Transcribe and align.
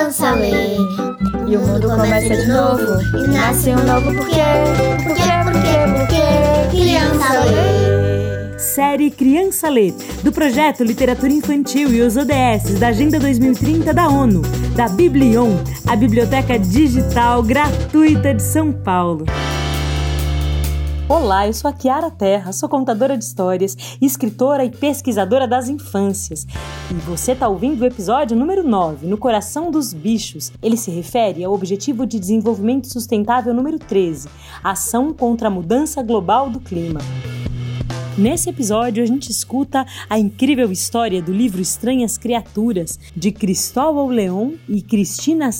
criança 0.00 0.30
lê. 0.32 0.76
E 1.46 1.56
o 1.56 1.60
mundo 1.60 1.88
começa 1.88 2.34
de 2.34 2.46
novo. 2.46 2.82
E 3.18 3.26
nasce 3.28 3.68
um 3.68 3.84
novo 3.84 4.14
porquê. 4.14 4.40
Porquê, 5.04 5.30
porquê, 5.44 5.76
porquê. 5.98 6.70
Criança 6.70 7.44
lê. 7.44 8.58
Série 8.58 9.10
Criança 9.10 9.68
Lê, 9.68 9.92
do 10.22 10.32
projeto 10.32 10.84
Literatura 10.84 11.32
Infantil 11.32 11.92
e 11.92 12.00
os 12.00 12.16
ODS 12.16 12.78
da 12.78 12.88
Agenda 12.88 13.18
2030 13.18 13.92
da 13.92 14.08
ONU, 14.08 14.42
da 14.74 14.88
Biblion, 14.88 15.56
a 15.86 15.96
biblioteca 15.96 16.58
digital 16.58 17.42
gratuita 17.42 18.32
de 18.32 18.42
São 18.42 18.72
Paulo. 18.72 19.26
Olá, 21.10 21.48
eu 21.48 21.52
sou 21.52 21.68
a 21.68 21.72
Kiara 21.72 22.08
Terra, 22.08 22.52
sou 22.52 22.68
contadora 22.68 23.18
de 23.18 23.24
histórias, 23.24 23.76
escritora 24.00 24.64
e 24.64 24.70
pesquisadora 24.70 25.44
das 25.44 25.68
infâncias. 25.68 26.46
E 26.88 26.94
você 26.94 27.32
está 27.32 27.48
ouvindo 27.48 27.80
o 27.80 27.84
episódio 27.84 28.36
número 28.36 28.62
9, 28.62 29.08
No 29.08 29.18
Coração 29.18 29.72
dos 29.72 29.92
Bichos. 29.92 30.52
Ele 30.62 30.76
se 30.76 30.88
refere 30.92 31.42
ao 31.42 31.52
Objetivo 31.52 32.06
de 32.06 32.20
Desenvolvimento 32.20 32.86
Sustentável 32.86 33.52
número 33.52 33.76
13, 33.76 34.28
Ação 34.62 35.12
contra 35.12 35.48
a 35.48 35.50
Mudança 35.50 36.00
Global 36.00 36.48
do 36.48 36.60
Clima. 36.60 37.00
Nesse 38.16 38.48
episódio, 38.48 39.02
a 39.02 39.06
gente 39.06 39.32
escuta 39.32 39.84
a 40.08 40.16
incrível 40.16 40.70
história 40.70 41.20
do 41.20 41.32
livro 41.32 41.60
Estranhas 41.60 42.16
Criaturas, 42.16 43.00
de 43.16 43.32
Cristóbal 43.32 44.06
Leon 44.06 44.52
e 44.68 44.80
Cristina 44.80 45.50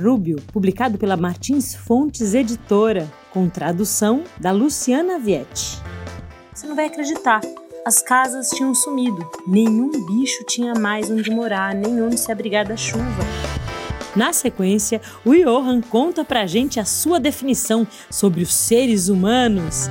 Rubio, 0.00 0.40
publicado 0.52 0.98
pela 0.98 1.16
Martins 1.16 1.74
Fontes 1.74 2.32
Editora 2.32 3.10
com 3.34 3.48
tradução 3.48 4.22
da 4.38 4.52
Luciana 4.52 5.18
Vietti. 5.18 5.82
Você 6.54 6.68
não 6.68 6.76
vai 6.76 6.86
acreditar. 6.86 7.40
As 7.84 8.00
casas 8.00 8.48
tinham 8.50 8.72
sumido. 8.72 9.28
Nenhum 9.44 9.90
bicho 10.06 10.44
tinha 10.44 10.72
mais 10.72 11.10
onde 11.10 11.28
morar, 11.32 11.74
nem 11.74 12.00
onde 12.00 12.18
se 12.18 12.30
abrigar 12.30 12.64
da 12.64 12.76
chuva. 12.76 13.04
Na 14.14 14.32
sequência, 14.32 15.02
o 15.24 15.34
Johan 15.34 15.80
conta 15.80 16.24
pra 16.24 16.46
gente 16.46 16.78
a 16.78 16.84
sua 16.84 17.18
definição 17.18 17.84
sobre 18.08 18.44
os 18.44 18.54
seres 18.54 19.08
humanos. 19.08 19.88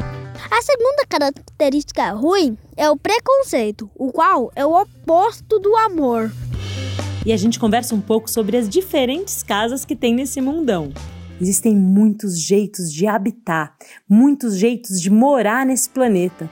A 0.50 0.62
segunda 0.62 1.06
característica 1.08 2.12
ruim 2.12 2.58
é 2.78 2.90
o 2.90 2.96
preconceito, 2.96 3.92
o 3.94 4.10
qual 4.14 4.54
é 4.56 4.66
o 4.66 4.74
oposto 4.74 5.60
do 5.60 5.76
amor. 5.76 6.32
E 7.26 7.34
a 7.34 7.38
gente 7.38 7.60
conversa 7.60 7.94
um 7.94 8.02
pouco 8.02 8.32
sobre 8.32 8.56
as 8.56 8.70
diferentes 8.70 9.44
casas 9.44 9.84
que 9.84 9.96
tem 9.96 10.14
nesse 10.14 10.40
mundão. 10.40 10.94
Existem 11.44 11.76
muitos 11.76 12.40
jeitos 12.40 12.90
de 12.90 13.06
habitar, 13.06 13.76
muitos 14.08 14.56
jeitos 14.56 15.02
de 15.02 15.10
morar 15.10 15.66
nesse 15.66 15.90
planeta. 15.90 16.50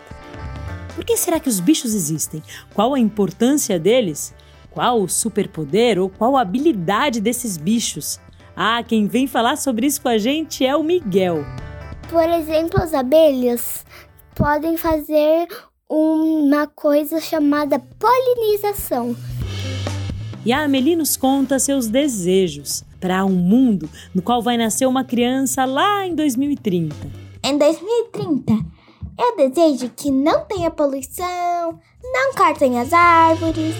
Por 0.94 1.06
que 1.06 1.16
será 1.16 1.40
que 1.40 1.48
os 1.48 1.62
bichos 1.62 1.94
existem? 1.96 2.44
Qual 2.74 2.94
a 2.94 3.00
importância 3.00 3.80
deles? 3.80 4.34
Qual 4.70 5.02
o 5.02 5.08
superpoder 5.08 5.98
ou 5.98 6.10
qual 6.10 6.36
a 6.36 6.42
habilidade 6.42 7.22
desses 7.22 7.56
bichos? 7.56 8.20
Ah, 8.54 8.84
quem 8.84 9.08
vem 9.08 9.28
falar 9.28 9.56
sobre 9.56 9.88
isso 9.88 10.02
com 10.02 10.10
a 10.10 10.18
gente 10.18 10.66
é 10.66 10.76
o 10.76 10.84
Miguel. 10.84 11.46
Por 12.10 12.28
exemplo, 12.28 12.84
as 12.84 12.94
abelhas 12.94 13.86
podem 14.36 14.76
fazer 14.76 15.48
uma 15.90 16.68
coisa 16.68 17.22
chamada 17.22 17.80
polinização. 17.80 19.16
E 20.46 20.52
a 20.52 20.66
Amelie 20.66 20.98
nos 20.98 21.16
conta 21.16 21.60
seus 21.60 21.88
desejos 21.88 22.84
para 23.02 23.26
um 23.26 23.34
mundo 23.34 23.90
no 24.16 24.22
qual 24.22 24.42
vai 24.42 24.56
nascer 24.56 24.86
uma 24.86 25.04
criança 25.04 25.66
lá 25.66 26.06
em 26.06 26.16
2030. 26.16 26.96
Em 27.44 27.58
2030, 27.58 28.54
eu 29.20 29.36
desejo 29.36 29.92
que 29.98 30.12
não 30.12 30.46
tenha 30.46 30.70
poluição, 30.70 31.80
não 32.04 32.34
cortem 32.36 32.80
as 32.80 32.94
árvores. 32.94 33.76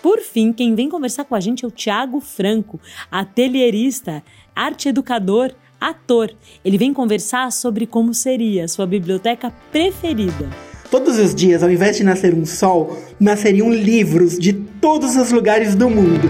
Por 0.00 0.20
fim, 0.20 0.52
quem 0.52 0.74
vem 0.74 0.88
conversar 0.88 1.24
com 1.24 1.34
a 1.34 1.40
gente 1.40 1.64
é 1.64 1.68
o 1.68 1.70
Tiago 1.70 2.20
Franco, 2.20 2.80
atelierista, 3.10 4.22
arte 4.54 4.88
educador, 4.88 5.52
ator. 5.80 6.30
Ele 6.64 6.78
vem 6.78 6.94
conversar 6.94 7.50
sobre 7.52 7.86
como 7.86 8.14
seria 8.14 8.64
a 8.64 8.68
sua 8.68 8.86
biblioteca 8.86 9.52
preferida. 9.70 10.48
Todos 10.90 11.18
os 11.18 11.34
dias, 11.34 11.62
ao 11.62 11.70
invés 11.70 11.96
de 11.96 12.04
nascer 12.04 12.34
um 12.34 12.44
sol, 12.44 12.98
nasceriam 13.18 13.72
livros 13.72 14.38
de 14.38 14.52
todos 14.52 15.16
os 15.16 15.32
lugares 15.32 15.74
do 15.74 15.88
mundo. 15.88 16.28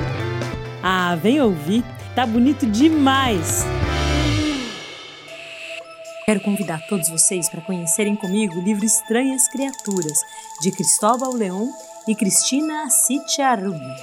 Ah, 0.84 1.15
vem 1.15 1.41
ouvir, 1.41 1.84
tá 2.12 2.26
bonito 2.26 2.66
demais! 2.66 3.65
Quero 6.26 6.41
convidar 6.41 6.84
todos 6.88 7.09
vocês 7.09 7.48
para 7.48 7.60
conhecerem 7.60 8.16
comigo 8.16 8.56
o 8.59 8.60
livro 8.60 8.84
Estranhas 8.84 9.47
Criaturas, 9.47 10.19
de 10.60 10.72
Cristóbal 10.72 11.32
Leon 11.34 11.69
e 12.09 12.16
Cristina 12.16 12.88
Rubio. 13.60 13.94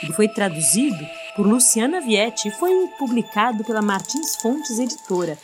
Ele 0.00 0.12
foi 0.12 0.28
traduzido 0.28 1.04
por 1.34 1.44
Luciana 1.44 2.00
Vietti 2.00 2.48
e 2.48 2.52
foi 2.52 2.86
publicado 2.96 3.64
pela 3.64 3.82
Martins 3.82 4.36
Fontes 4.36 4.78
Editora. 4.78 5.36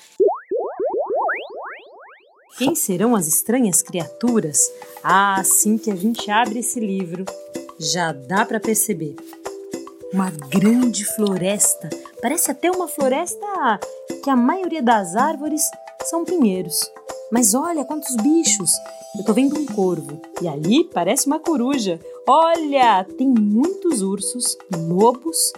Quem 2.57 2.77
serão 2.77 3.17
as 3.17 3.27
estranhas 3.27 3.83
criaturas? 3.83 4.61
Ah, 5.03 5.41
assim 5.41 5.77
que 5.77 5.91
a 5.91 5.97
gente 5.97 6.31
abre 6.31 6.61
esse 6.61 6.79
livro, 6.79 7.25
já 7.81 8.13
dá 8.13 8.47
para 8.47 8.61
perceber 8.61 9.17
uma 10.15 10.31
grande 10.31 11.05
floresta. 11.05 11.91
Parece 12.23 12.49
até 12.49 12.71
uma 12.71 12.87
floresta 12.87 13.81
que 14.23 14.31
a 14.31 14.37
maioria 14.37 14.81
das 14.81 15.17
árvores 15.17 15.69
são 16.05 16.25
pinheiros. 16.25 16.79
Mas 17.33 17.53
olha 17.53 17.85
quantos 17.85 18.15
bichos! 18.17 18.73
Eu 19.19 19.25
tô 19.25 19.33
vendo 19.33 19.59
um 19.59 19.67
corvo 19.67 20.21
e 20.41 20.47
ali 20.47 20.85
parece 20.85 21.27
uma 21.27 21.41
coruja. 21.41 21.99
Olha, 22.29 23.05
tem 23.19 23.27
muitos 23.27 24.03
ursos, 24.03 24.57
lobos 24.89 25.53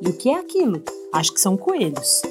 e 0.00 0.08
o 0.08 0.12
que 0.12 0.30
é 0.30 0.34
aquilo? 0.34 0.82
Acho 1.12 1.32
que 1.32 1.40
são 1.40 1.56
coelhos. 1.56 2.22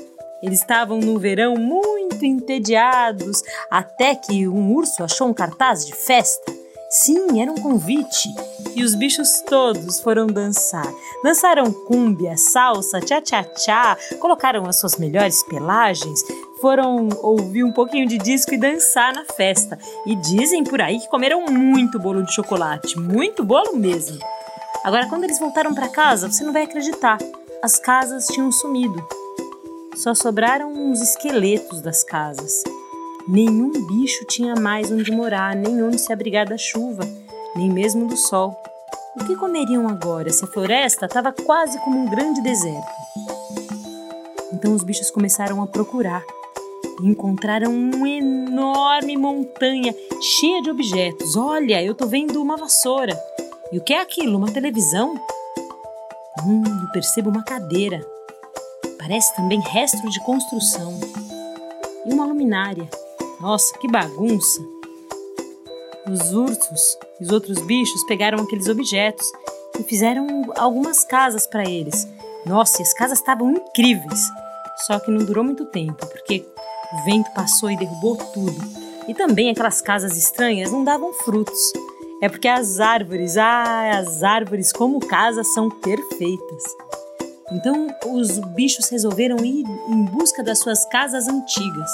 Eles 0.43 0.59
estavam 0.59 0.99
no 0.99 1.17
verão 1.17 1.55
muito 1.55 2.25
entediados 2.25 3.41
até 3.71 4.15
que 4.15 4.47
um 4.47 4.73
urso 4.73 5.01
achou 5.01 5.27
um 5.27 5.33
cartaz 5.33 5.85
de 5.85 5.93
festa. 5.93 6.58
Sim, 6.91 7.39
era 7.39 7.51
um 7.51 7.55
convite 7.55 8.33
e 8.75 8.83
os 8.83 8.95
bichos 8.95 9.41
todos 9.41 9.99
foram 9.99 10.25
dançar. 10.25 10.91
Dançaram 11.23 11.71
cúmbia, 11.71 12.35
salsa, 12.35 12.99
tchá-tchá-tchá, 12.99 13.95
colocaram 14.19 14.65
as 14.65 14.79
suas 14.79 14.97
melhores 14.97 15.43
pelagens, 15.43 16.19
foram 16.59 17.07
ouvir 17.21 17.63
um 17.63 17.71
pouquinho 17.71 18.07
de 18.07 18.17
disco 18.17 18.55
e 18.55 18.57
dançar 18.57 19.13
na 19.13 19.23
festa. 19.23 19.77
E 20.03 20.15
dizem 20.15 20.63
por 20.63 20.81
aí 20.81 20.99
que 20.99 21.07
comeram 21.09 21.45
muito 21.45 21.99
bolo 21.99 22.23
de 22.23 22.33
chocolate, 22.33 22.97
muito 22.97 23.43
bolo 23.43 23.75
mesmo. 23.75 24.17
Agora, 24.83 25.07
quando 25.07 25.25
eles 25.25 25.37
voltaram 25.37 25.75
para 25.75 25.89
casa, 25.89 26.31
você 26.31 26.43
não 26.43 26.51
vai 26.51 26.63
acreditar. 26.63 27.19
As 27.61 27.77
casas 27.77 28.25
tinham 28.25 28.51
sumido. 28.51 29.07
Só 29.95 30.15
sobraram 30.15 30.73
uns 30.73 31.01
esqueletos 31.01 31.81
das 31.81 32.03
casas. 32.03 32.63
Nenhum 33.31 33.71
bicho 33.85 34.25
tinha 34.25 34.55
mais 34.55 34.91
onde 34.91 35.11
morar, 35.11 35.55
nem 35.55 35.83
onde 35.83 35.99
se 35.99 36.11
abrigar 36.11 36.49
da 36.49 36.57
chuva, 36.57 37.03
nem 37.55 37.69
mesmo 37.69 38.07
do 38.07 38.17
sol. 38.17 38.59
O 39.15 39.23
que 39.23 39.35
comeriam 39.35 39.87
agora 39.87 40.31
se 40.31 40.43
a 40.43 40.47
floresta 40.47 41.05
estava 41.05 41.31
quase 41.31 41.77
como 41.81 41.99
um 41.99 42.09
grande 42.09 42.41
deserto? 42.41 42.87
Então 44.51 44.73
os 44.73 44.83
bichos 44.83 45.11
começaram 45.11 45.61
a 45.61 45.67
procurar 45.67 46.23
e 47.03 47.07
encontraram 47.07 47.71
uma 47.71 48.09
enorme 48.09 49.15
montanha 49.15 49.93
cheia 50.19 50.63
de 50.63 50.71
objetos. 50.71 51.35
Olha, 51.35 51.83
eu 51.83 51.93
tô 51.93 52.07
vendo 52.07 52.41
uma 52.41 52.57
vassoura. 52.57 53.15
E 53.71 53.77
o 53.77 53.83
que 53.83 53.93
é 53.93 54.01
aquilo? 54.01 54.39
Uma 54.39 54.51
televisão? 54.51 55.13
Hum, 56.43 56.63
eu 56.65 56.91
percebo 56.91 57.29
uma 57.29 57.43
cadeira. 57.43 58.03
Parece 58.97 59.35
também 59.35 59.59
resto 59.59 60.09
de 60.09 60.19
construção. 60.23 60.99
E 62.07 62.11
uma 62.11 62.25
luminária. 62.25 62.89
Nossa, 63.39 63.77
que 63.77 63.87
bagunça! 63.87 64.61
Os 66.11 66.33
ursos 66.33 66.97
e 67.21 67.23
os 67.23 67.31
outros 67.31 67.57
bichos 67.61 68.03
pegaram 68.03 68.39
aqueles 68.43 68.67
objetos 68.67 69.25
e 69.79 69.83
fizeram 69.83 70.51
algumas 70.57 71.05
casas 71.05 71.47
para 71.47 71.63
eles. 71.63 72.05
Nossa, 72.45 72.81
e 72.81 72.83
as 72.83 72.93
casas 72.93 73.19
estavam 73.19 73.51
incríveis. 73.51 74.27
Só 74.85 74.99
que 74.99 75.09
não 75.09 75.25
durou 75.25 75.43
muito 75.43 75.65
tempo, 75.67 76.05
porque 76.07 76.45
o 76.93 77.05
vento 77.05 77.31
passou 77.33 77.71
e 77.71 77.77
derrubou 77.77 78.17
tudo. 78.17 78.59
E 79.07 79.13
também 79.13 79.49
aquelas 79.49 79.81
casas 79.81 80.17
estranhas 80.17 80.71
não 80.71 80.83
davam 80.83 81.13
frutos. 81.13 81.71
É 82.21 82.27
porque 82.27 82.47
as 82.47 82.81
árvores, 82.81 83.37
ah, 83.37 83.99
as 83.99 84.21
árvores 84.21 84.73
como 84.73 84.99
casas 84.99 85.53
são 85.53 85.69
perfeitas. 85.69 86.63
Então 87.53 87.87
os 88.05 88.37
bichos 88.53 88.89
resolveram 88.89 89.37
ir 89.45 89.63
em 89.87 90.05
busca 90.05 90.43
das 90.43 90.59
suas 90.59 90.85
casas 90.89 91.27
antigas 91.29 91.89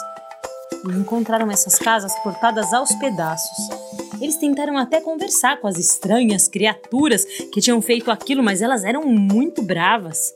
e 0.89 0.97
encontraram 0.97 1.49
essas 1.51 1.77
casas 1.77 2.13
cortadas 2.19 2.73
aos 2.73 2.93
pedaços. 2.95 3.57
Eles 4.21 4.37
tentaram 4.37 4.77
até 4.77 5.01
conversar 5.01 5.59
com 5.59 5.67
as 5.67 5.77
estranhas 5.77 6.47
criaturas 6.47 7.25
que 7.51 7.61
tinham 7.61 7.81
feito 7.81 8.09
aquilo, 8.11 8.43
mas 8.43 8.61
elas 8.61 8.83
eram 8.83 9.03
muito 9.03 9.61
bravas. 9.61 10.33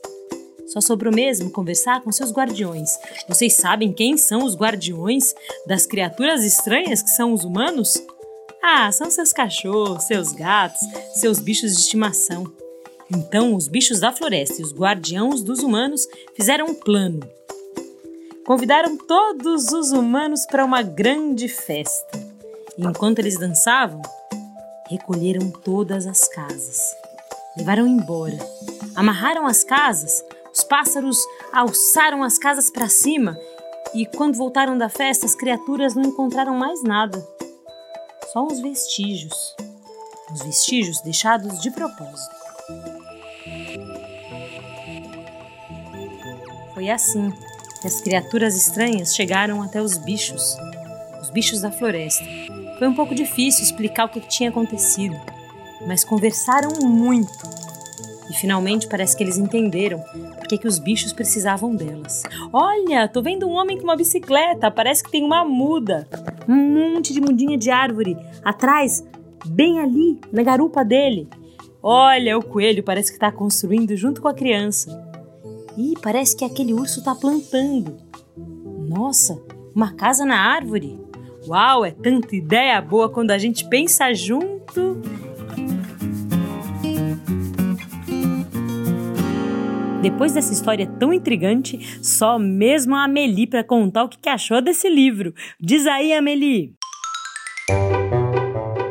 Só 0.66 0.80
sobrou 0.80 1.12
mesmo 1.12 1.50
conversar 1.50 2.00
com 2.00 2.12
seus 2.12 2.32
guardiões. 2.32 2.90
Vocês 3.28 3.54
sabem 3.54 3.92
quem 3.92 4.16
são 4.16 4.44
os 4.44 4.54
guardiões 4.54 5.34
das 5.66 5.84
criaturas 5.84 6.44
estranhas 6.44 7.02
que 7.02 7.10
são 7.10 7.32
os 7.32 7.44
humanos? 7.44 8.00
Ah, 8.62 8.92
são 8.92 9.10
seus 9.10 9.32
cachorros, 9.32 10.04
seus 10.04 10.32
gatos, 10.32 10.80
seus 11.14 11.40
bichos 11.40 11.72
de 11.72 11.80
estimação. 11.80 12.44
Então 13.10 13.54
os 13.56 13.66
bichos 13.66 13.98
da 13.98 14.12
floresta 14.12 14.60
e 14.60 14.64
os 14.64 14.72
guardiãos 14.72 15.42
dos 15.42 15.60
humanos 15.60 16.06
fizeram 16.36 16.66
um 16.66 16.74
plano. 16.74 17.20
Convidaram 18.46 18.96
todos 18.96 19.72
os 19.72 19.92
humanos 19.92 20.46
para 20.46 20.64
uma 20.64 20.82
grande 20.82 21.48
festa. 21.48 22.18
E 22.76 22.84
enquanto 22.84 23.18
eles 23.18 23.38
dançavam, 23.38 24.00
recolheram 24.88 25.50
todas 25.50 26.06
as 26.06 26.26
casas. 26.28 26.80
Levaram 27.56 27.86
embora. 27.86 28.38
Amarraram 28.96 29.46
as 29.46 29.62
casas, 29.62 30.24
os 30.52 30.64
pássaros 30.64 31.18
alçaram 31.52 32.22
as 32.22 32.38
casas 32.38 32.70
para 32.70 32.88
cima 32.88 33.36
e 33.94 34.06
quando 34.06 34.36
voltaram 34.36 34.78
da 34.78 34.88
festa, 34.88 35.26
as 35.26 35.34
criaturas 35.34 35.94
não 35.94 36.04
encontraram 36.04 36.54
mais 36.54 36.82
nada. 36.82 37.26
Só 38.32 38.44
uns 38.44 38.60
vestígios. 38.60 39.56
Os 40.32 40.42
vestígios 40.42 41.00
deixados 41.00 41.60
de 41.60 41.70
propósito. 41.72 42.36
Foi 46.72 46.88
assim 46.88 47.32
que 47.80 47.86
as 47.86 48.00
criaturas 48.00 48.56
estranhas 48.56 49.14
chegaram 49.14 49.62
até 49.62 49.80
os 49.80 49.96
bichos, 49.96 50.56
os 51.20 51.30
bichos 51.30 51.60
da 51.60 51.70
floresta. 51.70 52.24
Foi 52.78 52.88
um 52.88 52.94
pouco 52.94 53.14
difícil 53.14 53.62
explicar 53.62 54.04
o 54.06 54.08
que 54.08 54.20
tinha 54.20 54.50
acontecido, 54.50 55.16
mas 55.86 56.04
conversaram 56.04 56.70
muito. 56.82 57.32
E 58.30 58.34
finalmente 58.34 58.86
parece 58.86 59.16
que 59.16 59.24
eles 59.24 59.38
entenderam 59.38 60.00
por 60.38 60.46
que 60.46 60.68
os 60.68 60.78
bichos 60.78 61.12
precisavam 61.12 61.74
delas. 61.74 62.22
Olha, 62.52 63.08
tô 63.08 63.20
vendo 63.22 63.48
um 63.48 63.52
homem 63.52 63.76
com 63.76 63.84
uma 63.84 63.96
bicicleta, 63.96 64.70
parece 64.70 65.02
que 65.02 65.10
tem 65.10 65.24
uma 65.24 65.44
muda. 65.44 66.06
Um 66.48 66.94
monte 66.94 67.12
de 67.12 67.20
mudinha 67.20 67.58
de 67.58 67.70
árvore 67.70 68.16
atrás, 68.44 69.04
bem 69.46 69.80
ali, 69.80 70.20
na 70.30 70.42
garupa 70.42 70.84
dele. 70.84 71.28
Olha, 71.82 72.38
o 72.38 72.42
coelho 72.42 72.84
parece 72.84 73.10
que 73.10 73.16
está 73.16 73.32
construindo 73.32 73.96
junto 73.96 74.20
com 74.20 74.28
a 74.28 74.34
criança. 74.34 75.09
Ih, 75.80 75.94
parece 76.02 76.36
que 76.36 76.44
aquele 76.44 76.74
urso 76.74 76.98
está 76.98 77.14
plantando. 77.14 77.96
Nossa, 78.86 79.42
uma 79.74 79.94
casa 79.94 80.26
na 80.26 80.38
árvore. 80.38 81.00
Uau, 81.48 81.86
é 81.86 81.90
tanta 81.90 82.36
ideia 82.36 82.78
boa 82.82 83.08
quando 83.08 83.30
a 83.30 83.38
gente 83.38 83.66
pensa 83.66 84.12
junto. 84.12 85.00
Depois 90.02 90.34
dessa 90.34 90.52
história 90.52 90.86
tão 90.86 91.14
intrigante, 91.14 91.98
só 92.02 92.38
mesmo 92.38 92.94
a 92.94 93.04
Amelie 93.04 93.46
para 93.46 93.64
contar 93.64 94.04
o 94.04 94.08
que 94.10 94.28
achou 94.28 94.60
desse 94.60 94.86
livro. 94.86 95.32
Diz 95.58 95.86
aí, 95.86 96.12
Amelie. 96.12 96.74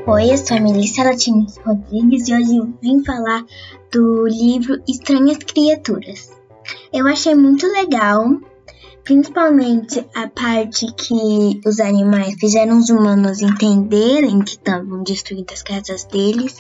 Oi, 0.08 0.32
eu 0.32 0.38
sou 0.40 0.58
a 0.58 0.60
Melissa 0.60 1.04
Latines 1.04 1.56
Rodrigues 1.58 2.28
e 2.28 2.34
hoje 2.34 2.58
eu 2.58 2.74
vim 2.82 3.04
falar 3.04 3.46
do 3.92 4.26
livro 4.26 4.82
Estranhas 4.88 5.38
Criaturas. 5.38 6.39
Eu 6.92 7.08
achei 7.08 7.36
muito 7.36 7.68
legal, 7.68 8.26
principalmente 9.04 10.04
a 10.16 10.28
parte 10.28 10.92
que 10.94 11.62
os 11.64 11.80
animais 11.80 12.34
fizeram 12.40 12.80
os 12.80 12.90
humanos 12.90 13.42
entenderem 13.42 14.40
que 14.40 14.52
estavam 14.52 15.04
destruindo 15.04 15.54
as 15.54 15.62
casas 15.62 16.06
deles. 16.06 16.60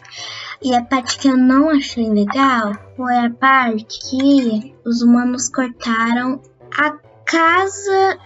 E 0.61 0.75
a 0.75 0.83
parte 0.83 1.17
que 1.17 1.27
eu 1.27 1.35
não 1.35 1.69
achei 1.69 2.07
legal 2.09 2.73
foi 2.95 3.17
a 3.17 3.29
parte 3.31 3.99
que 4.07 4.75
os 4.85 5.01
humanos 5.01 5.49
cortaram 5.49 6.39
a 6.77 6.91
casa 7.25 8.19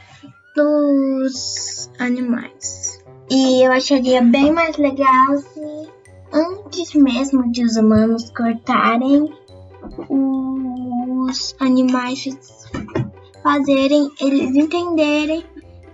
dos 0.56 1.90
animais. 2.00 3.02
E 3.32 3.66
eu 3.66 3.72
acharia 3.72 4.22
bem 4.22 4.52
mais 4.52 4.76
legal 4.78 5.38
se 5.38 5.90
antes 6.34 6.94
mesmo 6.96 7.50
de 7.50 7.64
os 7.64 7.78
humanos 7.78 8.30
cortarem 8.32 9.32
os 11.34 11.56
animais 11.60 12.28
fazerem 13.42 14.12
eles 14.22 14.56
entenderem 14.56 15.44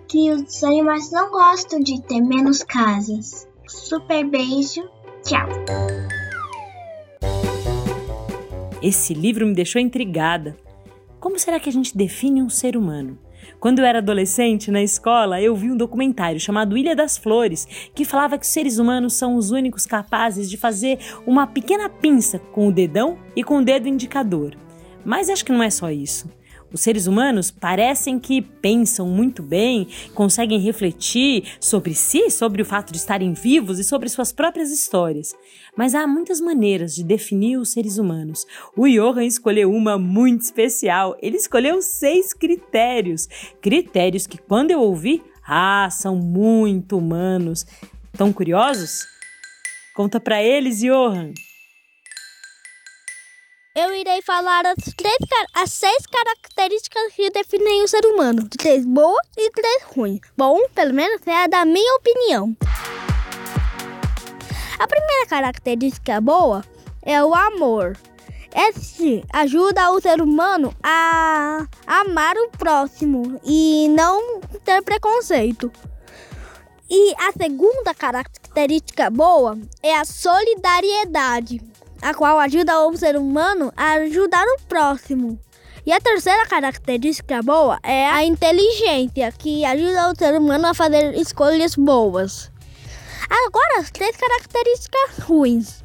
que 0.08 0.32
os 0.32 0.62
animais 0.64 1.12
não 1.12 1.32
gostam 1.32 1.80
de 1.80 2.02
ter 2.02 2.20
menos 2.20 2.62
casas. 2.62 3.48
Super 3.66 4.26
beijo, 4.26 4.84
tchau. 5.24 5.48
Esse 8.82 9.14
livro 9.14 9.46
me 9.46 9.54
deixou 9.54 9.82
intrigada. 9.82 10.58
Como 11.22 11.40
será 11.40 11.60
que 11.60 11.70
a 11.70 11.72
gente 11.72 11.98
define 11.98 12.42
um 12.42 12.50
ser 12.50 12.76
humano? 12.76 13.18
Quando 13.62 13.80
eu 13.80 13.86
era 13.86 14.00
adolescente, 14.00 14.72
na 14.72 14.82
escola, 14.82 15.42
eu 15.42 15.56
vi 15.56 15.72
um 15.72 15.78
documentário 15.78 16.40
chamado 16.40 16.78
Ilha 16.78 16.96
das 16.96 17.18
Flores, 17.18 17.66
que 17.96 18.04
falava 18.04 18.38
que 18.38 18.46
os 18.46 18.52
seres 18.52 18.78
humanos 18.78 19.14
são 19.14 19.36
os 19.36 19.52
únicos 19.52 19.86
capazes 19.86 20.50
de 20.50 20.58
fazer 20.58 21.00
uma 21.26 21.48
pequena 21.48 21.90
pinça 21.90 22.40
com 22.40 22.68
o 22.68 22.72
dedão 22.74 23.18
e 23.36 23.44
com 23.44 23.60
o 23.60 23.64
dedo 23.64 23.88
indicador. 23.88 24.56
Mas 25.10 25.28
acho 25.28 25.44
que 25.44 25.52
não 25.52 25.64
é 25.64 25.72
só 25.72 25.90
isso. 25.90 26.30
Os 26.72 26.82
seres 26.82 27.08
humanos 27.08 27.50
parecem 27.50 28.20
que 28.20 28.44
pensam 28.44 29.08
muito 29.08 29.42
bem, 29.42 29.88
conseguem 30.14 30.60
refletir 30.60 31.46
sobre 31.60 31.96
si, 31.96 32.30
sobre 32.30 32.62
o 32.62 32.66
fato 32.66 32.92
de 32.92 33.00
estarem 33.00 33.34
vivos 33.34 33.80
e 33.80 33.84
sobre 33.84 34.08
suas 34.08 34.32
próprias 34.32 34.70
histórias. 34.70 35.34
Mas 35.76 35.96
há 35.96 36.06
muitas 36.06 36.40
maneiras 36.40 36.94
de 36.94 37.04
definir 37.04 37.58
os 37.58 37.72
seres 37.72 37.98
humanos. 37.98 38.46
O 38.78 38.88
Johan 38.88 39.26
escolheu 39.26 39.74
uma 39.74 39.98
muito 39.98 40.42
especial. 40.42 41.18
Ele 41.24 41.38
escolheu 41.38 41.82
seis 41.82 42.32
critérios. 42.32 43.28
Critérios 43.60 44.28
que, 44.28 44.38
quando 44.38 44.70
eu 44.70 44.80
ouvi, 44.80 45.24
ah, 45.44 45.90
são 45.90 46.18
muito 46.18 46.96
humanos. 46.96 47.66
Tão 48.16 48.32
curiosos? 48.32 49.08
Conta 49.96 50.20
para 50.20 50.44
eles, 50.44 50.82
Johan 50.82 51.34
eu 53.80 53.94
irei 53.94 54.22
falar 54.22 54.66
as, 54.66 54.94
três, 54.94 55.18
as 55.54 55.72
seis 55.72 56.06
características 56.06 57.14
que 57.14 57.30
definem 57.30 57.84
o 57.84 57.88
ser 57.88 58.06
humano: 58.06 58.48
três 58.50 58.86
boas 58.86 59.26
e 59.38 59.50
três 59.52 59.84
ruins. 59.84 60.20
Bom, 60.38 60.60
pelo 60.76 60.94
menos 60.94 61.22
é 61.26 61.44
a 61.44 61.48
da 61.48 61.64
minha 61.66 61.96
opinião. 61.96 62.56
A 64.78 64.88
primeira 64.88 65.26
característica 65.28 66.20
boa 66.20 66.64
é 67.04 67.24
o 67.24 67.34
amor. 67.34 67.98
Este 68.54 69.24
ajuda 69.32 69.92
o 69.92 70.02
ser 70.02 70.22
humano 70.22 70.74
a 70.84 71.66
amar 71.86 72.36
o 72.36 72.50
próximo 72.50 73.40
e 73.46 73.88
não 73.90 74.42
ter 74.66 74.82
preconceito. 74.82 75.72
E 76.90 77.14
a 77.20 77.32
segunda 77.32 77.94
característica 77.94 79.10
boa 79.12 79.58
é 79.84 79.96
a 79.96 80.04
solidariedade 80.04 81.62
a 82.02 82.14
qual 82.14 82.40
ajuda 82.40 82.88
o 82.88 82.98
ser 82.98 83.16
humano 83.16 83.72
a 83.76 83.94
ajudar 83.94 84.46
o 84.46 84.62
próximo. 84.68 85.40
E 85.86 85.92
a 85.92 86.00
terceira 86.00 86.46
característica 86.46 87.42
boa 87.42 87.80
é 87.82 88.08
a 88.08 88.24
inteligência, 88.24 89.32
que 89.32 89.66
ajuda 89.66 90.12
o 90.12 90.16
ser 90.16 90.36
humano 90.36 90.68
a 90.68 90.74
fazer 90.74 91.16
escolhas 91.16 91.76
boas. 91.76 92.52
Agora, 93.30 93.80
as 93.80 93.90
três 93.92 94.16
características 94.16 95.20
ruins. 95.20 95.84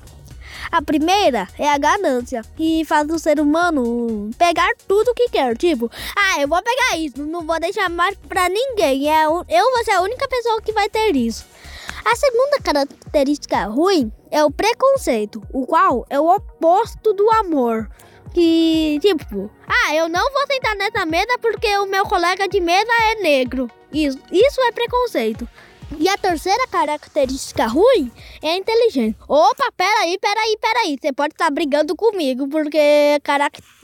A 0.71 0.83
primeira 0.83 1.47
é 1.59 1.69
a 1.69 1.79
ganância, 1.79 2.43
que 2.57 2.85
faz 2.85 3.09
o 3.11 3.19
ser 3.19 3.39
humano 3.39 4.31
pegar 4.37 4.71
tudo 4.89 5.15
que 5.15 5.29
quer. 5.29 5.57
Tipo, 5.57 5.91
ah, 6.17 6.41
eu 6.41 6.49
vou 6.49 6.61
pegar 6.63 6.99
isso, 6.99 7.23
não 7.23 7.47
vou 7.47 7.61
deixar 7.61 7.89
mais 7.89 8.17
pra 8.29 8.49
ninguém. 8.49 9.11
É 9.11 9.25
eu 9.25 9.45
vou 9.47 9.85
ser 9.85 9.93
a 9.93 10.03
única 10.03 10.27
pessoa 10.27 10.61
que 10.61 10.73
vai 10.73 10.89
ter 10.89 11.15
isso. 11.15 11.45
A 12.05 12.15
segunda 12.17 12.61
característica 12.63 13.65
ruim 13.65 14.13
é 14.31 14.45
o 14.45 14.51
preconceito, 14.51 15.43
o 15.53 15.67
qual 15.67 16.05
é 16.11 16.21
o 16.21 16.29
oposto 16.29 17.15
do 17.15 17.31
amor. 17.31 17.89
Que, 18.35 18.99
tipo, 19.01 19.51
ah, 19.67 19.95
eu 19.95 20.09
não 20.09 20.31
vou 20.33 20.47
sentar 20.47 20.77
nessa 20.77 21.07
mesa 21.07 21.39
porque 21.41 21.79
o 21.79 21.87
meu 21.87 22.05
colega 22.05 22.47
de 22.47 22.61
mesa 22.61 22.93
é 23.13 23.23
negro. 23.23 23.71
Isso, 23.93 24.19
isso 24.31 24.61
é 24.61 24.73
preconceito. 24.73 25.49
E 25.99 26.09
a 26.09 26.19
terceira 26.19 26.67
característica 26.67 27.67
ruim 27.67 28.11
é 28.43 28.51
a 28.51 28.57
inteligência. 28.57 29.17
Opa, 29.29 29.73
peraí, 29.77 30.19
peraí, 30.19 30.57
peraí. 30.61 30.99
Você 31.01 31.13
pode 31.13 31.35
estar 31.35 31.51
brigando 31.51 31.95
comigo, 31.95 32.49
porque 32.49 33.21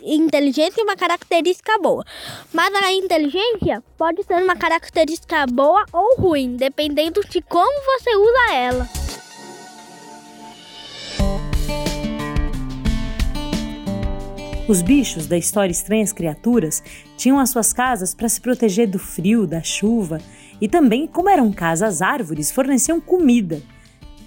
inteligência 0.02 0.81
é 0.81 0.85
uma 0.85 0.97
característica 0.97 1.79
boa. 1.79 2.05
Mas 2.52 2.75
a 2.75 2.93
inteligência 2.93 3.83
pode 3.97 4.25
ser 4.25 4.43
uma 4.43 4.57
característica 4.57 5.47
boa 5.47 5.85
ou 5.93 6.17
ruim, 6.17 6.57
dependendo 6.57 7.21
de 7.29 7.40
como 7.43 7.73
você 7.85 8.17
usa 8.17 8.55
ela. 8.55 8.88
Os 14.69 14.83
bichos 14.83 15.26
da 15.26 15.37
história 15.37 15.73
Estranhas 15.73 16.12
Criaturas 16.12 16.83
tinham 17.17 17.40
as 17.40 17.50
suas 17.50 17.73
casas 17.73 18.14
para 18.14 18.29
se 18.29 18.40
proteger 18.40 18.88
do 18.88 19.00
frio, 19.00 19.45
da 19.45 19.62
chuva 19.62 20.21
e 20.61 20.69
também, 20.69 21.07
como 21.07 21.29
eram 21.29 21.50
casas 21.52 22.02
árvores, 22.02 22.50
forneciam 22.50 23.00
comida. 23.00 23.62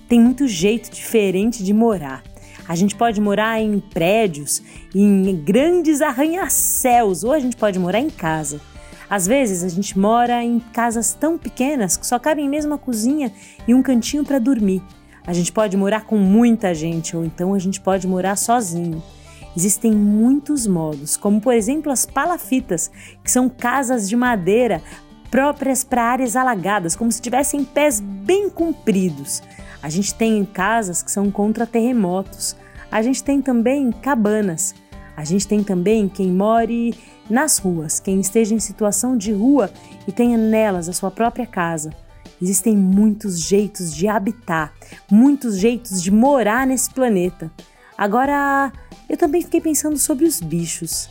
Tem 0.07 0.19
muito 0.19 0.47
jeito 0.47 0.91
diferente 0.91 1.63
de 1.63 1.73
morar. 1.73 2.23
A 2.67 2.75
gente 2.75 2.95
pode 2.95 3.19
morar 3.19 3.61
em 3.61 3.79
prédios, 3.79 4.61
em 4.95 5.35
grandes 5.35 6.01
arranha-céus, 6.01 7.23
ou 7.23 7.31
a 7.31 7.39
gente 7.39 7.57
pode 7.57 7.77
morar 7.77 7.99
em 7.99 8.09
casa. 8.09 8.61
Às 9.09 9.27
vezes 9.27 9.63
a 9.63 9.69
gente 9.69 9.99
mora 9.99 10.43
em 10.43 10.59
casas 10.59 11.13
tão 11.13 11.37
pequenas 11.37 11.97
que 11.97 12.07
só 12.07 12.17
cabem 12.17 12.49
mesmo 12.49 12.73
a 12.73 12.77
cozinha 12.77 13.31
e 13.67 13.73
um 13.73 13.83
cantinho 13.83 14.23
para 14.23 14.39
dormir. 14.39 14.81
A 15.25 15.33
gente 15.33 15.51
pode 15.51 15.77
morar 15.77 16.05
com 16.05 16.17
muita 16.17 16.73
gente 16.73 17.15
ou 17.15 17.23
então 17.23 17.53
a 17.53 17.59
gente 17.59 17.79
pode 17.79 18.07
morar 18.07 18.35
sozinho. 18.35 19.03
Existem 19.55 19.91
muitos 19.91 20.65
modos, 20.65 21.15
como 21.15 21.39
por 21.39 21.53
exemplo 21.53 21.91
as 21.91 22.05
palafitas, 22.05 22.89
que 23.23 23.29
são 23.29 23.47
casas 23.47 24.09
de 24.09 24.15
madeira 24.15 24.81
próprias 25.33 25.83
para 25.83 26.03
áreas 26.03 26.35
alagadas, 26.35 26.95
como 26.95 27.11
se 27.11 27.19
tivessem 27.19 27.63
pés 27.65 27.99
bem 27.99 28.51
compridos. 28.51 29.41
A 29.81 29.89
gente 29.89 30.13
tem 30.13 30.45
casas 30.45 31.01
que 31.01 31.09
são 31.09 31.31
contra 31.31 31.65
terremotos. 31.65 32.55
A 32.91 33.01
gente 33.01 33.23
tem 33.23 33.41
também 33.41 33.91
cabanas. 33.91 34.75
A 35.17 35.23
gente 35.23 35.47
tem 35.47 35.63
também 35.63 36.07
quem 36.07 36.27
more 36.27 36.93
nas 37.27 37.57
ruas, 37.57 37.99
quem 37.99 38.19
esteja 38.19 38.53
em 38.53 38.59
situação 38.59 39.17
de 39.17 39.31
rua 39.31 39.71
e 40.07 40.11
tenha 40.11 40.37
nelas 40.37 40.87
a 40.87 40.93
sua 40.93 41.09
própria 41.09 41.47
casa. 41.47 41.89
Existem 42.39 42.77
muitos 42.77 43.39
jeitos 43.39 43.91
de 43.91 44.07
habitar, 44.07 44.71
muitos 45.09 45.57
jeitos 45.57 46.03
de 46.03 46.11
morar 46.11 46.67
nesse 46.67 46.91
planeta. 46.91 47.51
Agora, 47.97 48.71
eu 49.09 49.17
também 49.17 49.41
fiquei 49.41 49.61
pensando 49.61 49.97
sobre 49.97 50.25
os 50.25 50.39
bichos. 50.39 51.09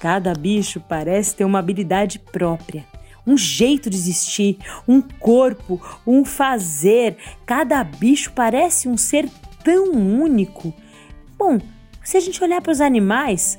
Cada 0.00 0.32
bicho 0.32 0.80
parece 0.88 1.34
ter 1.34 1.44
uma 1.44 1.58
habilidade 1.58 2.18
própria 2.18 2.86
um 3.28 3.36
jeito 3.36 3.90
de 3.90 3.96
existir, 3.96 4.58
um 4.86 5.00
corpo, 5.00 5.80
um 6.06 6.24
fazer. 6.24 7.16
Cada 7.44 7.82
bicho 7.84 8.32
parece 8.32 8.88
um 8.88 8.96
ser 8.96 9.28
tão 9.62 9.92
único. 9.92 10.72
Bom, 11.36 11.58
se 12.02 12.16
a 12.16 12.20
gente 12.20 12.42
olhar 12.42 12.60
para 12.62 12.72
os 12.72 12.80
animais 12.80 13.58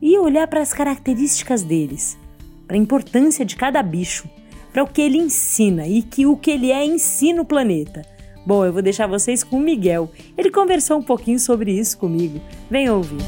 e 0.00 0.18
olhar 0.18 0.46
para 0.46 0.60
as 0.60 0.72
características 0.72 1.62
deles, 1.62 2.18
para 2.66 2.76
a 2.76 2.80
importância 2.80 3.44
de 3.44 3.56
cada 3.56 3.82
bicho, 3.82 4.28
para 4.72 4.84
o 4.84 4.86
que 4.86 5.00
ele 5.00 5.18
ensina 5.18 5.88
e 5.88 6.02
que 6.02 6.26
o 6.26 6.36
que 6.36 6.50
ele 6.50 6.70
é 6.70 6.84
ensina 6.84 7.42
o 7.42 7.44
planeta. 7.44 8.02
Bom, 8.46 8.64
eu 8.64 8.72
vou 8.72 8.82
deixar 8.82 9.06
vocês 9.06 9.42
com 9.42 9.56
o 9.56 9.60
Miguel. 9.60 10.10
Ele 10.36 10.50
conversou 10.50 10.98
um 10.98 11.02
pouquinho 11.02 11.38
sobre 11.38 11.72
isso 11.72 11.98
comigo. 11.98 12.40
Vem 12.70 12.88
ouvir. 12.88 13.18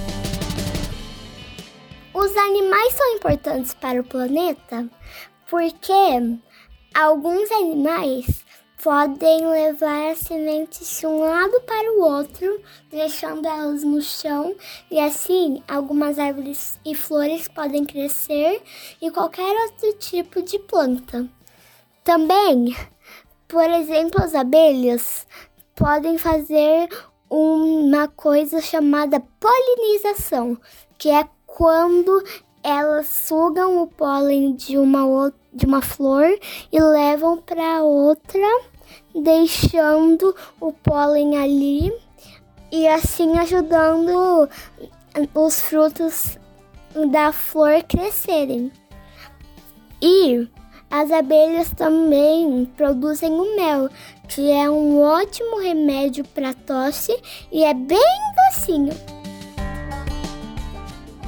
Os 2.15 2.37
animais 2.37 2.95
são 2.95 3.17
importantes 3.17 3.75
para 3.75 4.01
o 4.01 4.05
planeta 4.05 4.89
porque 5.51 5.83
alguns 6.95 7.51
animais 7.51 8.45
podem 8.83 9.47
levar 9.47 10.13
as 10.13 10.19
sementes 10.19 11.01
de 11.01 11.07
um 11.07 11.19
lado 11.19 11.61
para 11.63 11.93
o 11.93 12.03
outro, 12.03 12.63
deixando 12.89 13.47
elas 13.47 13.83
no 13.83 14.01
chão, 14.01 14.55
e 14.91 14.99
assim 14.99 15.61
algumas 15.69 16.19
árvores 16.19 16.79
e 16.87 16.95
flores 16.95 17.49
podem 17.49 17.85
crescer 17.85 18.63
e 19.03 19.11
qualquer 19.11 19.55
outro 19.65 19.93
tipo 19.99 20.41
de 20.41 20.59
planta. 20.61 21.29
Também, 22.05 22.75
por 23.49 23.69
exemplo, 23.69 24.23
as 24.23 24.35
abelhas 24.35 25.27
podem 25.75 26.17
fazer 26.17 26.89
uma 27.29 28.07
coisa 28.07 28.61
chamada 28.61 29.21
polinização, 29.41 30.57
que 30.97 31.11
é 31.11 31.29
quando 31.45 32.23
elas 32.63 33.09
sugam 33.09 33.83
o 33.83 33.87
pólen 33.87 34.55
de 34.55 34.77
uma, 34.77 35.33
de 35.53 35.67
uma 35.67 35.83
flor 35.83 36.27
e 36.73 36.81
levam 36.81 37.39
para 37.39 37.83
outra, 37.83 38.63
deixando 39.15 40.35
o 40.61 40.73
pólen 40.73 41.37
ali 41.37 41.93
e 42.73 42.87
assim 42.87 43.39
ajudando 43.39 44.49
os 45.35 45.61
frutos 45.61 46.39
da 47.11 47.33
flor 47.33 47.83
crescerem. 47.85 48.71
E 50.01 50.49
as 50.91 51.11
abelhas 51.11 51.73
também 51.73 52.65
produzem 52.77 53.33
o 53.33 53.57
mel, 53.57 53.89
que 54.29 54.51
é 54.51 54.69
um 54.69 55.01
ótimo 55.01 55.61
remédio 55.61 56.25
para 56.25 56.53
tosse 56.53 57.17
e 57.53 57.65
é 57.65 57.75
bem 57.75 57.99
docinho. 58.49 58.93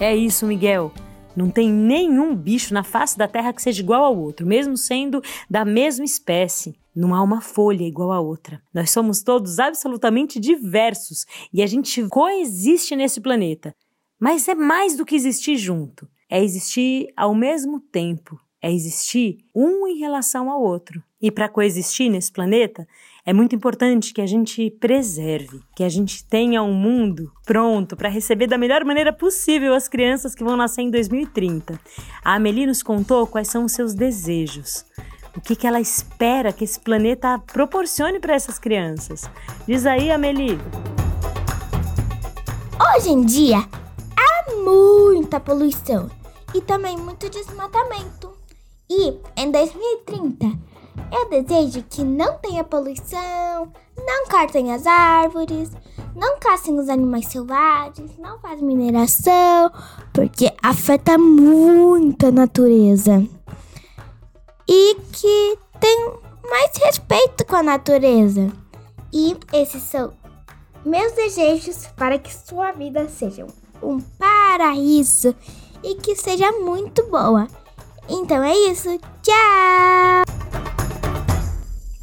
É 0.00 0.16
isso, 0.16 0.46
Miguel. 0.46 0.92
Não 1.36 1.50
tem 1.50 1.70
nenhum 1.70 2.34
bicho 2.34 2.74
na 2.74 2.82
face 2.82 3.16
da 3.16 3.26
Terra 3.26 3.52
que 3.52 3.62
seja 3.62 3.82
igual 3.82 4.04
ao 4.04 4.18
outro, 4.18 4.46
mesmo 4.46 4.76
sendo 4.76 5.22
da 5.48 5.64
mesma 5.64 6.04
espécie. 6.04 6.74
Não 6.94 7.14
há 7.14 7.22
uma 7.22 7.40
folha 7.40 7.84
igual 7.84 8.12
a 8.12 8.20
outra. 8.20 8.62
Nós 8.72 8.90
somos 8.90 9.22
todos 9.22 9.58
absolutamente 9.58 10.38
diversos 10.38 11.26
e 11.52 11.62
a 11.62 11.66
gente 11.66 12.06
coexiste 12.08 12.94
nesse 12.94 13.20
planeta. 13.20 13.74
Mas 14.20 14.46
é 14.46 14.54
mais 14.54 14.96
do 14.96 15.04
que 15.04 15.16
existir 15.16 15.56
junto. 15.56 16.06
É 16.28 16.42
existir 16.42 17.12
ao 17.16 17.34
mesmo 17.34 17.80
tempo. 17.80 18.38
É 18.60 18.72
existir 18.72 19.38
um 19.54 19.86
em 19.88 19.98
relação 19.98 20.50
ao 20.50 20.62
outro. 20.62 21.02
E 21.20 21.30
para 21.30 21.48
coexistir 21.48 22.10
nesse 22.10 22.30
planeta, 22.30 22.86
é 23.24 23.32
muito 23.32 23.54
importante 23.54 24.12
que 24.12 24.20
a 24.20 24.26
gente 24.26 24.68
preserve, 24.80 25.60
que 25.76 25.84
a 25.84 25.88
gente 25.88 26.24
tenha 26.24 26.60
um 26.60 26.74
mundo 26.74 27.30
pronto 27.46 27.96
para 27.96 28.08
receber 28.08 28.48
da 28.48 28.58
melhor 28.58 28.84
maneira 28.84 29.12
possível 29.12 29.74
as 29.74 29.86
crianças 29.86 30.34
que 30.34 30.42
vão 30.42 30.56
nascer 30.56 30.82
em 30.82 30.90
2030. 30.90 31.78
A 32.24 32.34
Amelie 32.34 32.66
nos 32.66 32.82
contou 32.82 33.26
quais 33.26 33.46
são 33.46 33.64
os 33.64 33.72
seus 33.72 33.94
desejos. 33.94 34.84
O 35.36 35.40
que, 35.40 35.54
que 35.54 35.68
ela 35.68 35.80
espera 35.80 36.52
que 36.52 36.64
esse 36.64 36.80
planeta 36.80 37.38
proporcione 37.38 38.18
para 38.18 38.34
essas 38.34 38.58
crianças? 38.58 39.30
Diz 39.68 39.86
aí, 39.86 40.10
Amelie. 40.10 40.58
Hoje 42.96 43.08
em 43.08 43.24
dia, 43.24 43.58
há 43.58 44.56
muita 44.56 45.38
poluição 45.38 46.10
e 46.52 46.60
também 46.60 46.98
muito 46.98 47.30
desmatamento. 47.30 48.32
E 48.90 49.14
em 49.36 49.50
2030, 49.50 50.71
eu 51.12 51.28
desejo 51.28 51.84
que 51.90 52.02
não 52.02 52.38
tenha 52.38 52.64
poluição, 52.64 53.70
não 53.98 54.26
cortem 54.30 54.72
as 54.72 54.86
árvores, 54.86 55.70
não 56.16 56.38
caçem 56.40 56.78
os 56.78 56.88
animais 56.88 57.26
selvagens, 57.26 58.16
não 58.18 58.38
façam 58.38 58.66
mineração, 58.66 59.70
porque 60.12 60.50
afeta 60.62 61.18
muito 61.18 62.26
a 62.26 62.30
natureza. 62.32 63.22
E 64.66 64.94
que 65.12 65.58
tem 65.78 66.12
mais 66.48 66.70
respeito 66.82 67.44
com 67.46 67.56
a 67.56 67.62
natureza. 67.62 68.50
E 69.12 69.36
esses 69.52 69.82
são 69.82 70.14
meus 70.84 71.12
desejos 71.12 71.86
para 71.94 72.18
que 72.18 72.34
sua 72.34 72.72
vida 72.72 73.06
seja 73.08 73.46
um 73.82 74.00
paraíso 74.00 75.34
e 75.82 75.96
que 75.96 76.16
seja 76.16 76.50
muito 76.52 77.04
boa. 77.08 77.46
Então 78.08 78.42
é 78.42 78.56
isso. 78.56 78.98
Tchau! 79.22 80.41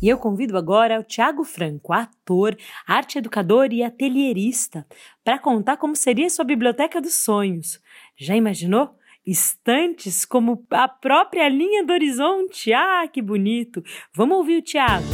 E 0.02 0.08
eu 0.08 0.18
convido 0.18 0.58
agora 0.58 0.98
o 0.98 1.04
Tiago 1.04 1.44
Franco, 1.44 1.92
ator, 1.92 2.58
arte 2.88 3.18
educador 3.18 3.74
e 3.74 3.84
atelierista, 3.84 4.86
para 5.26 5.38
contar 5.38 5.76
como 5.76 5.94
seria 5.94 6.30
sua 6.30 6.46
biblioteca 6.46 7.02
dos 7.02 7.16
sonhos. 7.16 7.82
Já 8.18 8.34
imaginou? 8.34 8.92
Estantes 9.28 10.24
como 10.24 10.66
a 10.72 10.88
própria 10.88 11.50
linha 11.50 11.84
do 11.86 11.92
horizonte. 11.92 12.72
Ah, 12.72 13.06
que 13.12 13.22
bonito! 13.22 13.84
Vamos 14.16 14.38
ouvir 14.38 14.60
o 14.60 14.62
Tiago. 14.62 15.06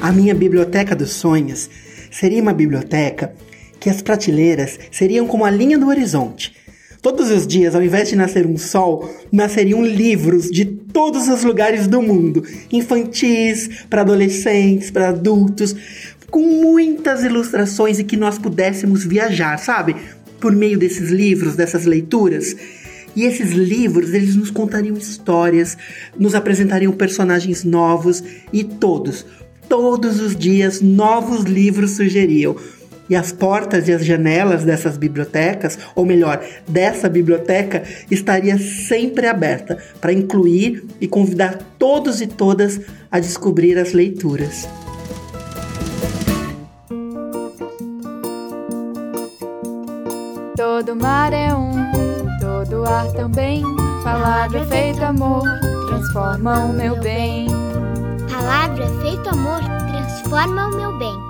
A 0.00 0.12
minha 0.12 0.36
biblioteca 0.36 0.94
dos 0.94 1.10
sonhos 1.10 1.68
seria 2.12 2.40
uma 2.40 2.54
biblioteca 2.54 3.34
que 3.80 3.90
as 3.90 4.00
prateleiras 4.00 4.78
seriam 4.92 5.26
como 5.26 5.44
a 5.44 5.50
linha 5.50 5.76
do 5.76 5.88
horizonte 5.88 6.54
Todos 7.00 7.30
os 7.30 7.46
dias, 7.46 7.74
ao 7.76 7.82
invés 7.82 8.08
de 8.08 8.16
nascer 8.16 8.44
um 8.44 8.58
sol, 8.58 9.08
nasceriam 9.30 9.82
livros 9.84 10.50
de 10.50 10.64
todos 10.92 11.28
os 11.28 11.42
lugares 11.44 11.86
do 11.86 12.02
mundo, 12.02 12.44
infantis, 12.72 13.84
para 13.88 14.02
adolescentes, 14.02 14.90
para 14.90 15.08
adultos, 15.08 15.74
com 16.30 16.40
muitas 16.40 17.24
ilustrações 17.24 17.98
e 17.98 18.04
que 18.04 18.16
nós 18.16 18.38
pudéssemos 18.38 19.04
viajar, 19.04 19.58
sabe? 19.58 19.96
Por 20.40 20.52
meio 20.52 20.78
desses 20.78 21.10
livros, 21.10 21.56
dessas 21.56 21.84
leituras. 21.84 22.54
E 23.16 23.24
esses 23.24 23.50
livros, 23.50 24.12
eles 24.12 24.36
nos 24.36 24.50
contariam 24.50 24.96
histórias, 24.96 25.76
nos 26.18 26.34
apresentariam 26.34 26.92
personagens 26.92 27.64
novos 27.64 28.22
e 28.52 28.62
todos, 28.62 29.26
todos 29.68 30.20
os 30.20 30.36
dias 30.36 30.80
novos 30.80 31.42
livros 31.44 31.92
surgiriam 31.92 32.56
e 33.08 33.16
as 33.16 33.32
portas 33.32 33.88
e 33.88 33.92
as 33.92 34.04
janelas 34.04 34.64
dessas 34.64 34.96
bibliotecas, 34.96 35.78
ou 35.94 36.04
melhor, 36.04 36.44
dessa 36.66 37.08
biblioteca, 37.08 37.82
estaria 38.10 38.58
sempre 38.58 39.26
aberta 39.26 39.78
para 40.00 40.12
incluir 40.12 40.84
e 41.00 41.08
convidar 41.08 41.58
todos 41.78 42.20
e 42.20 42.26
todas 42.26 42.80
a 43.10 43.18
descobrir 43.18 43.78
as 43.78 43.92
leituras. 43.92 44.68
Todo 50.56 50.96
mar 50.96 51.32
é 51.32 51.54
um, 51.54 51.72
todo 52.40 52.84
ar 52.84 53.10
também. 53.12 53.62
Palavra 54.02 54.60
é 54.60 54.66
feito 54.66 55.04
amor, 55.04 55.42
transforma 55.88 56.64
o 56.64 56.72
meu 56.72 56.98
bem. 57.00 57.46
Palavra 58.30 58.84
é 58.84 59.02
feito 59.02 59.28
amor, 59.28 59.60
transforma 59.90 60.68
o 60.68 60.76
meu 60.76 60.98
bem. 60.98 61.27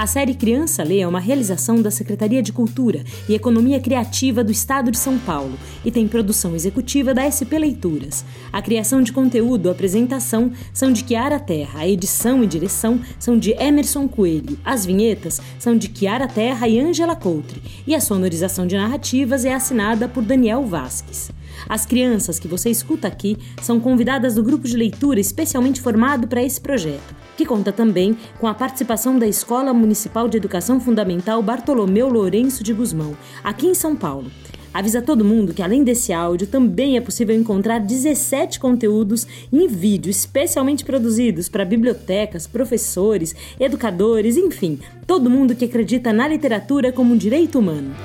A 0.00 0.06
série 0.06 0.32
Criança 0.32 0.82
Lê 0.82 1.00
é 1.00 1.06
uma 1.06 1.20
realização 1.20 1.82
da 1.82 1.90
Secretaria 1.90 2.42
de 2.42 2.54
Cultura 2.54 3.04
e 3.28 3.34
Economia 3.34 3.78
Criativa 3.78 4.42
do 4.42 4.50
Estado 4.50 4.90
de 4.90 4.96
São 4.96 5.18
Paulo 5.18 5.58
e 5.84 5.90
tem 5.90 6.08
produção 6.08 6.54
executiva 6.54 7.12
da 7.12 7.28
SP 7.28 7.60
Leituras. 7.60 8.24
A 8.50 8.62
criação 8.62 9.02
de 9.02 9.12
conteúdo 9.12 9.68
e 9.68 9.70
apresentação 9.70 10.52
são 10.72 10.90
de 10.90 11.04
Kiara 11.04 11.38
Terra, 11.38 11.80
a 11.80 11.86
edição 11.86 12.42
e 12.42 12.46
direção 12.46 12.98
são 13.18 13.38
de 13.38 13.50
Emerson 13.62 14.08
Coelho, 14.08 14.58
as 14.64 14.86
vinhetas 14.86 15.38
são 15.58 15.76
de 15.76 15.90
Kiara 15.90 16.26
Terra 16.26 16.66
e 16.66 16.80
Ângela 16.80 17.14
Coutre 17.14 17.60
e 17.86 17.94
a 17.94 18.00
sonorização 18.00 18.66
de 18.66 18.76
narrativas 18.76 19.44
é 19.44 19.52
assinada 19.52 20.08
por 20.08 20.22
Daniel 20.22 20.64
Vasques. 20.64 21.30
As 21.68 21.86
crianças 21.86 22.38
que 22.38 22.48
você 22.48 22.70
escuta 22.70 23.08
aqui 23.08 23.36
são 23.62 23.80
convidadas 23.80 24.34
do 24.34 24.42
grupo 24.42 24.66
de 24.66 24.76
leitura 24.76 25.20
especialmente 25.20 25.80
formado 25.80 26.26
para 26.26 26.42
esse 26.42 26.60
projeto 26.60 27.20
que 27.40 27.46
conta 27.46 27.72
também 27.72 28.18
com 28.38 28.46
a 28.46 28.52
participação 28.52 29.18
da 29.18 29.26
Escola 29.26 29.72
Municipal 29.72 30.28
de 30.28 30.36
Educação 30.36 30.78
Fundamental 30.78 31.42
Bartolomeu 31.42 32.06
Lourenço 32.06 32.62
de 32.62 32.74
Guzmão, 32.74 33.16
aqui 33.42 33.66
em 33.66 33.72
São 33.72 33.96
Paulo. 33.96 34.30
Avisa 34.74 35.00
todo 35.00 35.24
mundo 35.24 35.54
que 35.54 35.62
além 35.62 35.82
desse 35.82 36.12
áudio 36.12 36.46
também 36.46 36.98
é 36.98 37.00
possível 37.00 37.34
encontrar 37.34 37.80
17 37.80 38.60
conteúdos 38.60 39.26
em 39.50 39.66
vídeo 39.66 40.10
especialmente 40.10 40.84
produzidos 40.84 41.48
para 41.48 41.64
bibliotecas, 41.64 42.46
professores, 42.46 43.34
educadores, 43.58 44.36
enfim, 44.36 44.78
todo 45.06 45.30
mundo 45.30 45.54
que 45.54 45.64
acredita 45.64 46.12
na 46.12 46.28
literatura 46.28 46.92
como 46.92 47.14
um 47.14 47.16
direito 47.16 47.58
humano. 47.58 47.96